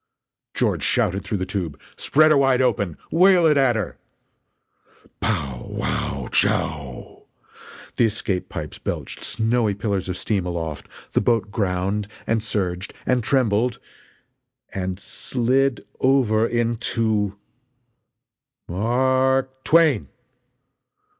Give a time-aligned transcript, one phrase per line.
[0.55, 2.97] George shouted through the tube: "Spread her wide open!
[3.11, 3.99] Whale it at her!"
[5.19, 7.27] Pow wow chow!
[7.97, 13.23] The escape pipes belched snowy pillars of steam aloft, the boat ground and surged and
[13.23, 13.77] trembled
[14.73, 17.37] and slid over into
[18.67, 20.07] "M a r k twain!"